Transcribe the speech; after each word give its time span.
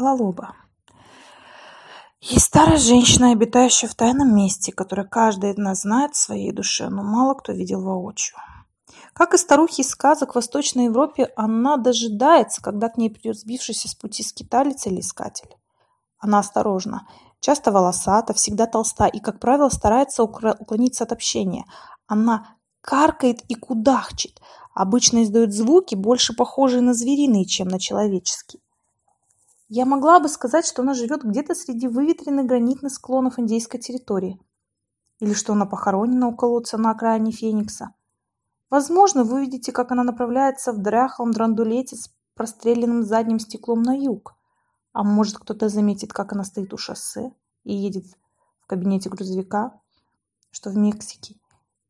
Лалоба. 0.00 0.54
Есть 2.20 2.46
старая 2.46 2.76
женщина, 2.76 3.32
обитающая 3.32 3.88
в 3.88 3.94
тайном 3.94 4.34
месте, 4.34 4.72
которое 4.72 5.04
каждый 5.04 5.52
из 5.52 5.56
нас 5.56 5.82
знает 5.82 6.14
в 6.14 6.18
своей 6.18 6.52
душе, 6.52 6.88
но 6.88 7.02
мало 7.02 7.34
кто 7.34 7.52
видел 7.52 7.82
воочию. 7.82 8.36
Как 9.14 9.34
и 9.34 9.38
старухи 9.38 9.80
из 9.80 9.90
сказок 9.90 10.32
в 10.32 10.34
Восточной 10.34 10.84
Европе, 10.84 11.32
она 11.36 11.76
дожидается, 11.76 12.62
когда 12.62 12.88
к 12.88 12.96
ней 12.96 13.10
придет 13.10 13.38
сбившийся 13.38 13.88
с 13.88 13.94
пути 13.94 14.22
скиталец 14.22 14.86
или 14.86 15.00
искатель. 15.00 15.48
Она 16.18 16.40
осторожна, 16.40 17.06
часто 17.40 17.72
волосата, 17.72 18.34
всегда 18.34 18.66
толста 18.66 19.06
и, 19.06 19.18
как 19.18 19.40
правило, 19.40 19.70
старается 19.70 20.22
уклониться 20.22 21.04
от 21.04 21.12
общения. 21.12 21.64
Она 22.06 22.56
каркает 22.82 23.42
и 23.48 23.54
кудахчет, 23.54 24.40
обычно 24.74 25.22
издает 25.22 25.52
звуки, 25.52 25.94
больше 25.94 26.34
похожие 26.34 26.82
на 26.82 26.94
звериные, 26.94 27.46
чем 27.46 27.68
на 27.68 27.78
человеческие. 27.78 28.60
Я 29.72 29.86
могла 29.86 30.18
бы 30.18 30.28
сказать, 30.28 30.66
что 30.66 30.82
она 30.82 30.94
живет 30.94 31.22
где-то 31.22 31.54
среди 31.54 31.86
выветренных 31.86 32.44
гранитных 32.44 32.92
склонов 32.92 33.38
индейской 33.38 33.78
территории. 33.78 34.40
Или 35.20 35.32
что 35.32 35.52
она 35.52 35.64
похоронена 35.64 36.26
у 36.26 36.34
колодца 36.34 36.76
на 36.76 36.90
окраине 36.90 37.30
Феникса. 37.30 37.94
Возможно, 38.68 39.22
вы 39.22 39.36
увидите, 39.36 39.70
как 39.70 39.92
она 39.92 40.02
направляется 40.02 40.72
в 40.72 40.78
дряхлом 40.78 41.30
драндулете 41.30 41.94
с 41.94 42.10
простреленным 42.34 43.04
задним 43.04 43.38
стеклом 43.38 43.82
на 43.82 43.96
юг. 43.96 44.34
А 44.92 45.04
может, 45.04 45.38
кто-то 45.38 45.68
заметит, 45.68 46.12
как 46.12 46.32
она 46.32 46.42
стоит 46.42 46.74
у 46.74 46.76
шоссе 46.76 47.32
и 47.62 47.72
едет 47.72 48.06
в 48.62 48.66
кабинете 48.66 49.08
грузовика, 49.08 49.80
что 50.50 50.70
в 50.70 50.76
Мексике. 50.76 51.36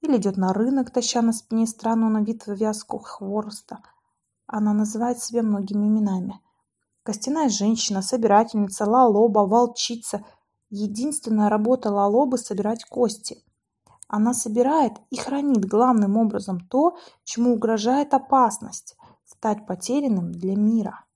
Или 0.00 0.16
идет 0.16 0.36
на 0.36 0.52
рынок, 0.52 0.90
таща 0.90 1.22
на 1.22 1.32
спине 1.32 1.68
странную 1.68 2.10
на 2.10 2.24
вид 2.24 2.42
вязку 2.48 2.98
хвороста. 2.98 3.78
Она 4.48 4.72
называет 4.72 5.22
себя 5.22 5.44
многими 5.44 5.86
именами– 5.86 6.40
Костяная 7.08 7.48
женщина, 7.48 8.02
собирательница, 8.02 8.84
лалоба, 8.84 9.46
волчица. 9.46 10.26
Единственная 10.68 11.48
работа 11.48 11.90
лалобы– 11.90 12.36
собирать 12.36 12.84
кости. 12.84 13.42
Она 14.08 14.34
собирает 14.34 14.92
и 15.08 15.16
хранит 15.16 15.64
главным 15.64 16.18
образом 16.18 16.60
то, 16.60 16.98
чему 17.24 17.54
угрожает 17.54 18.12
опасность– 18.12 18.98
стать 19.24 19.66
потерянным 19.66 20.32
для 20.32 20.54
мира. 20.54 21.06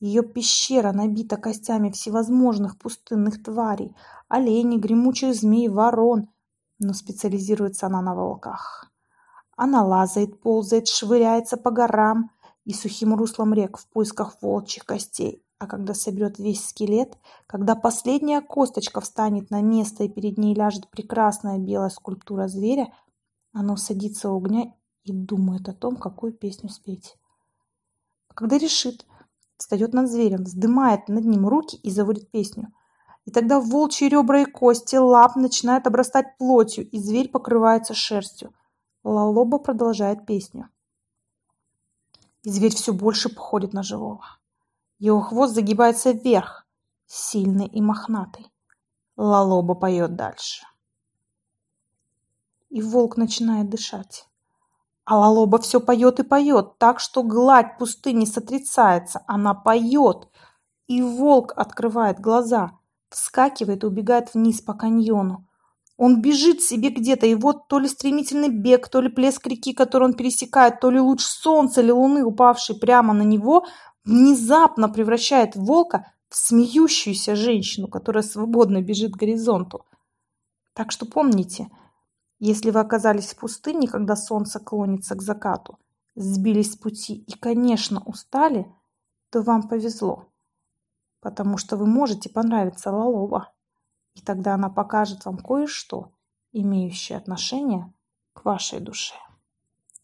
Ее 0.00 0.24
пещера 0.24 0.90
набита 0.90 1.36
костями 1.36 1.90
всевозможных 1.90 2.76
пустынных 2.76 3.40
тварей– 3.40 3.94
оленей, 4.28 4.78
гремучих 4.78 5.32
змей, 5.36 5.68
ворон, 5.68 6.28
но 6.80 6.92
специализируется 6.92 7.86
она 7.86 8.02
на 8.02 8.16
волках. 8.16 8.90
Она 9.56 9.84
лазает, 9.84 10.40
ползает, 10.40 10.88
швыряется 10.88 11.56
по 11.56 11.70
горам, 11.70 12.32
и 12.64 12.72
сухим 12.72 13.14
руслом 13.14 13.54
рек 13.54 13.78
в 13.78 13.86
поисках 13.88 14.36
волчьих 14.40 14.84
костей. 14.84 15.42
А 15.58 15.66
когда 15.66 15.94
соберет 15.94 16.38
весь 16.38 16.66
скелет, 16.66 17.16
когда 17.46 17.74
последняя 17.74 18.40
косточка 18.40 19.00
встанет 19.00 19.50
на 19.50 19.62
место 19.62 20.04
и 20.04 20.08
перед 20.08 20.36
ней 20.36 20.54
ляжет 20.54 20.88
прекрасная 20.90 21.58
белая 21.58 21.90
скульптура 21.90 22.48
зверя, 22.48 22.92
оно 23.52 23.76
садится 23.76 24.30
у 24.30 24.38
огня 24.38 24.74
и 25.04 25.12
думает 25.12 25.68
о 25.68 25.72
том, 25.72 25.96
какую 25.96 26.32
песню 26.32 26.68
спеть. 26.70 27.16
А 28.28 28.34
когда 28.34 28.58
решит, 28.58 29.06
встает 29.56 29.94
над 29.94 30.10
зверем, 30.10 30.42
вздымает 30.44 31.08
над 31.08 31.24
ним 31.24 31.46
руки 31.46 31.76
и 31.76 31.90
заводит 31.90 32.30
песню. 32.30 32.72
И 33.24 33.30
тогда 33.30 33.60
волчьи 33.60 34.08
ребра 34.08 34.42
и 34.42 34.44
кости 34.44 34.96
лап 34.96 35.36
начинают 35.36 35.86
обрастать 35.86 36.36
плотью, 36.36 36.88
и 36.90 36.98
зверь 36.98 37.30
покрывается 37.30 37.94
шерстью. 37.94 38.52
Лалоба 39.02 39.58
продолжает 39.58 40.26
песню 40.26 40.68
и 42.44 42.50
зверь 42.50 42.74
все 42.74 42.92
больше 42.92 43.34
походит 43.34 43.72
на 43.72 43.82
живого. 43.82 44.24
Его 44.98 45.20
хвост 45.20 45.54
загибается 45.54 46.12
вверх, 46.12 46.66
сильный 47.06 47.66
и 47.66 47.80
мохнатый. 47.80 48.46
Лалоба 49.16 49.74
поет 49.74 50.14
дальше. 50.14 50.64
И 52.68 52.82
волк 52.82 53.16
начинает 53.16 53.70
дышать. 53.70 54.28
А 55.04 55.18
Лалоба 55.18 55.58
все 55.58 55.80
поет 55.80 56.20
и 56.20 56.22
поет, 56.22 56.78
так 56.78 57.00
что 57.00 57.22
гладь 57.22 57.78
пустыни 57.78 58.24
сотрясается. 58.24 59.22
Она 59.26 59.54
поет. 59.54 60.28
И 60.86 61.02
волк 61.02 61.52
открывает 61.56 62.20
глаза, 62.20 62.78
вскакивает 63.08 63.84
и 63.84 63.86
убегает 63.86 64.34
вниз 64.34 64.60
по 64.60 64.74
каньону. 64.74 65.46
Он 65.96 66.20
бежит 66.20 66.60
себе 66.60 66.90
где-то, 66.90 67.26
и 67.26 67.34
вот 67.34 67.68
то 67.68 67.78
ли 67.78 67.88
стремительный 67.88 68.48
бег, 68.48 68.88
то 68.88 69.00
ли 69.00 69.08
плеск 69.08 69.46
реки, 69.46 69.72
который 69.72 70.04
он 70.04 70.14
пересекает, 70.14 70.80
то 70.80 70.90
ли 70.90 70.98
луч 70.98 71.20
солнца 71.20 71.82
или 71.82 71.92
луны, 71.92 72.24
упавший 72.24 72.76
прямо 72.76 73.14
на 73.14 73.22
него, 73.22 73.64
внезапно 74.04 74.88
превращает 74.88 75.54
волка 75.54 76.12
в 76.28 76.36
смеющуюся 76.36 77.36
женщину, 77.36 77.86
которая 77.86 78.24
свободно 78.24 78.82
бежит 78.82 79.12
к 79.12 79.18
горизонту. 79.18 79.84
Так 80.72 80.90
что 80.90 81.06
помните, 81.06 81.68
если 82.40 82.72
вы 82.72 82.80
оказались 82.80 83.28
в 83.28 83.36
пустыне, 83.36 83.86
когда 83.86 84.16
солнце 84.16 84.58
клонится 84.58 85.14
к 85.14 85.22
закату, 85.22 85.78
сбились 86.16 86.72
с 86.72 86.76
пути 86.76 87.14
и, 87.14 87.32
конечно, 87.38 88.02
устали, 88.04 88.66
то 89.30 89.42
вам 89.42 89.68
повезло, 89.68 90.26
потому 91.20 91.56
что 91.56 91.76
вы 91.76 91.86
можете 91.86 92.28
понравиться 92.28 92.90
Лалова 92.90 93.53
и 94.14 94.20
тогда 94.20 94.54
она 94.54 94.70
покажет 94.70 95.24
вам 95.24 95.38
кое-что, 95.38 96.12
имеющее 96.52 97.18
отношение 97.18 97.92
к 98.32 98.44
вашей 98.44 98.80
душе. 98.80 99.14